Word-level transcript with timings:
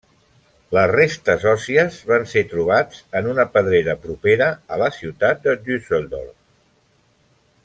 Les 0.75 0.87
restes 0.91 1.43
òssies 1.51 1.99
van 2.13 2.25
ser 2.31 2.43
trobats 2.55 3.03
en 3.21 3.29
una 3.35 3.47
pedrera 3.59 3.97
propera 4.07 4.49
a 4.77 4.81
la 4.87 4.91
ciutat 4.99 5.47
de 5.49 5.59
Düsseldorf. 5.69 6.35